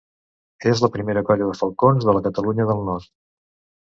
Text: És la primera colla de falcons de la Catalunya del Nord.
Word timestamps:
És 0.71 0.79
la 0.85 0.89
primera 0.95 1.23
colla 1.27 1.49
de 1.51 1.57
falcons 1.59 2.09
de 2.09 2.17
la 2.17 2.23
Catalunya 2.29 2.67
del 2.71 2.81
Nord. 2.91 3.09